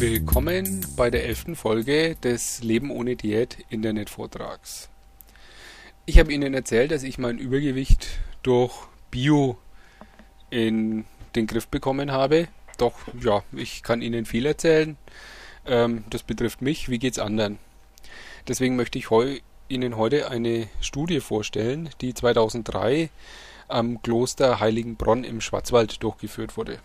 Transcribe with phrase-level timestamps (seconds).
[0.00, 4.88] Willkommen bei der elften Folge des Leben ohne Diät Internetvortrags.
[6.06, 8.08] Ich habe Ihnen erzählt, dass ich mein Übergewicht
[8.42, 8.72] durch
[9.10, 9.58] Bio
[10.48, 12.48] in den Griff bekommen habe.
[12.78, 14.96] Doch, ja, ich kann Ihnen viel erzählen.
[15.66, 16.88] Ähm, das betrifft mich.
[16.88, 17.58] Wie geht's anderen?
[18.48, 19.36] Deswegen möchte ich heu
[19.68, 23.10] Ihnen heute eine Studie vorstellen, die 2003
[23.68, 26.78] am Kloster Heiligenbronn im Schwarzwald durchgeführt wurde.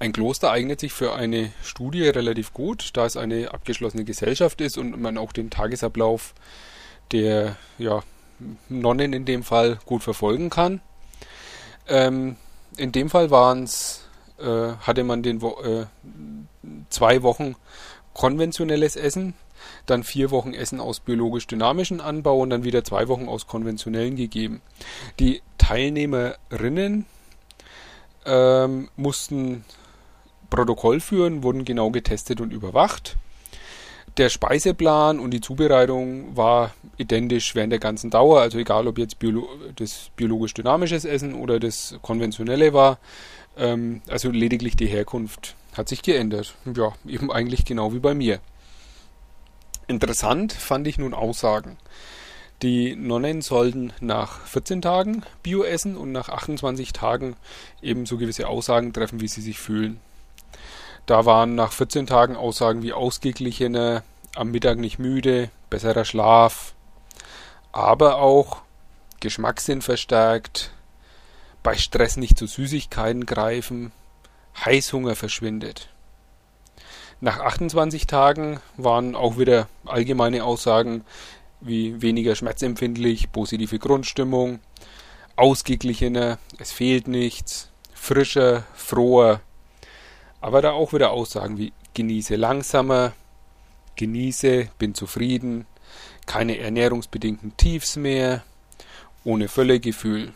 [0.00, 4.78] Ein Kloster eignet sich für eine Studie relativ gut, da es eine abgeschlossene Gesellschaft ist
[4.78, 6.34] und man auch den Tagesablauf
[7.12, 8.02] der ja,
[8.70, 10.80] Nonnen in dem Fall gut verfolgen kann.
[11.86, 12.36] Ähm,
[12.78, 15.84] in dem Fall waren's, äh, hatte man den Wo äh,
[16.88, 17.56] zwei Wochen
[18.14, 19.34] konventionelles Essen,
[19.84, 24.16] dann vier Wochen Essen aus biologisch dynamischen Anbau und dann wieder zwei Wochen aus konventionellen
[24.16, 24.62] gegeben.
[25.18, 27.04] Die Teilnehmerinnen
[28.24, 29.64] ähm, mussten
[30.50, 33.16] Protokoll führen, wurden genau getestet und überwacht.
[34.16, 39.18] Der Speiseplan und die Zubereitung war identisch während der ganzen Dauer, also egal ob jetzt
[39.20, 42.98] Biolo das biologisch-dynamisches Essen oder das konventionelle war.
[43.56, 46.54] Ähm, also lediglich die Herkunft hat sich geändert.
[46.74, 48.40] Ja, eben eigentlich genau wie bei mir.
[49.86, 51.76] Interessant fand ich nun Aussagen.
[52.62, 57.36] Die Nonnen sollten nach 14 Tagen Bio essen und nach 28 Tagen
[57.80, 60.00] ebenso gewisse Aussagen treffen, wie sie sich fühlen.
[61.06, 64.02] Da waren nach 14 Tagen Aussagen wie ausgeglichener,
[64.36, 66.74] am Mittag nicht müde, besserer Schlaf,
[67.72, 68.62] aber auch
[69.20, 70.72] Geschmackssinn verstärkt,
[71.62, 73.92] bei Stress nicht zu Süßigkeiten greifen,
[74.64, 75.88] Heißhunger verschwindet.
[77.20, 81.04] Nach 28 Tagen waren auch wieder allgemeine Aussagen
[81.60, 84.60] wie weniger schmerzempfindlich, positive Grundstimmung,
[85.36, 89.40] ausgeglichener, es fehlt nichts, frischer, froher,
[90.40, 93.12] aber da auch wieder Aussagen wie genieße langsamer,
[93.96, 95.66] genieße, bin zufrieden,
[96.26, 98.42] keine ernährungsbedingten Tiefs mehr,
[99.24, 100.32] ohne Völlegefühl.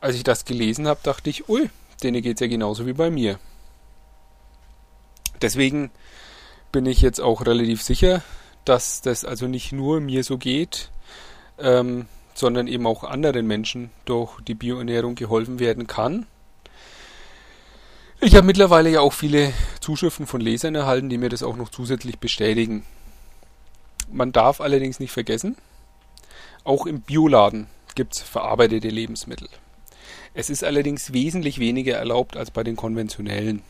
[0.00, 1.70] Als ich das gelesen habe, dachte ich, ui,
[2.02, 3.38] denen geht's ja genauso wie bei mir.
[5.40, 5.90] Deswegen
[6.70, 8.22] bin ich jetzt auch relativ sicher,
[8.64, 10.90] dass das also nicht nur mir so geht,
[11.58, 16.26] ähm, sondern eben auch anderen Menschen durch die Bioernährung geholfen werden kann.
[18.24, 21.70] Ich habe mittlerweile ja auch viele Zuschriften von Lesern erhalten, die mir das auch noch
[21.70, 22.86] zusätzlich bestätigen.
[24.12, 25.56] Man darf allerdings nicht vergessen,
[26.62, 27.66] auch im Bioladen
[27.96, 29.48] gibt es verarbeitete Lebensmittel.
[30.34, 33.64] Es ist allerdings wesentlich weniger erlaubt als bei den konventionellen.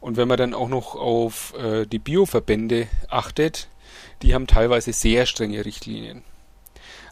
[0.00, 3.68] Und wenn man dann auch noch auf äh, die Bioverbände achtet,
[4.22, 6.24] die haben teilweise sehr strenge Richtlinien.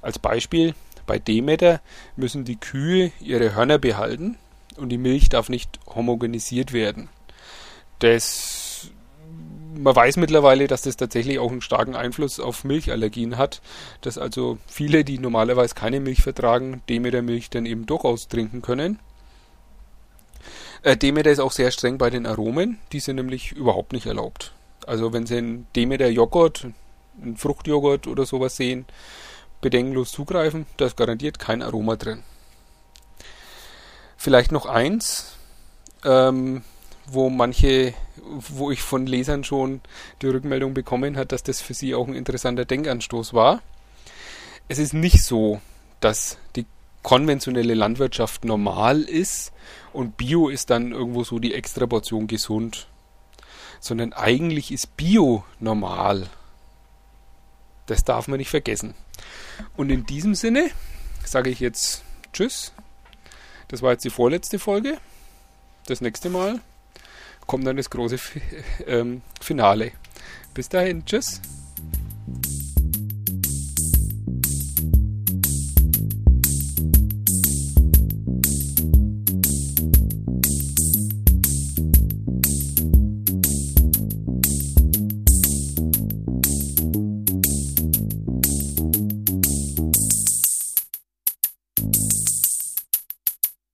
[0.03, 0.75] Als Beispiel,
[1.07, 1.81] bei Demeter
[2.17, 4.37] müssen die Kühe ihre Hörner behalten
[4.77, 7.09] und die Milch darf nicht homogenisiert werden.
[7.99, 8.91] Das,
[9.75, 13.61] man weiß mittlerweile, dass das tatsächlich auch einen starken Einfluss auf Milchallergien hat,
[14.01, 18.99] dass also viele, die normalerweise keine Milch vertragen, Demeter-Milch dann eben durchaus trinken können.
[20.83, 24.55] Äh, Demeter ist auch sehr streng bei den Aromen, die sind nämlich überhaupt nicht erlaubt.
[24.87, 26.69] Also wenn Sie einen Demeter-Joghurt,
[27.21, 28.87] einen Fruchtjoghurt oder sowas sehen,
[29.61, 32.23] bedenkenlos zugreifen, da ist garantiert kein Aroma drin.
[34.23, 35.33] Vielleicht noch eins,
[36.05, 36.63] ähm,
[37.07, 39.81] wo manche, wo ich von Lesern schon
[40.21, 43.63] die Rückmeldung bekommen hat, dass das für sie auch ein interessanter Denkanstoß war.
[44.69, 45.63] Es ist nicht so,
[46.01, 46.67] dass die
[47.03, 49.53] konventionelle Landwirtschaft normal ist
[49.95, 52.89] und Bio ist dann irgendwo so die extra Portion gesund,
[53.81, 56.29] sondern eigentlich ist Bio normal.
[57.87, 58.93] Das darf man nicht vergessen.
[59.79, 60.69] Und in diesem Sinne
[61.25, 62.03] sage ich jetzt
[62.35, 62.75] Tschüss
[63.71, 64.99] das war jetzt die vorletzte Folge.
[65.87, 66.61] Das nächste Mal
[67.47, 68.19] kommt dann das große
[68.87, 69.93] ähm, Finale.
[70.55, 71.41] Bis dahin, tschüss.